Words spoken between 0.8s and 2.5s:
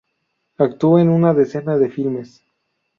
en una decena de filmes.